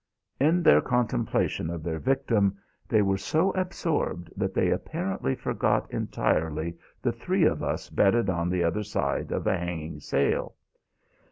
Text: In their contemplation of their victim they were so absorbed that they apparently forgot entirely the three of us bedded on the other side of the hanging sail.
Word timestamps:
In 0.39 0.63
their 0.63 0.81
contemplation 0.81 1.69
of 1.69 1.83
their 1.83 1.99
victim 1.99 2.57
they 2.89 3.03
were 3.03 3.19
so 3.19 3.51
absorbed 3.51 4.31
that 4.35 4.55
they 4.55 4.71
apparently 4.71 5.35
forgot 5.35 5.91
entirely 5.91 6.75
the 7.03 7.11
three 7.11 7.43
of 7.43 7.61
us 7.61 7.87
bedded 7.91 8.27
on 8.27 8.49
the 8.49 8.63
other 8.63 8.81
side 8.81 9.31
of 9.31 9.43
the 9.43 9.55
hanging 9.59 9.99
sail. 9.99 10.55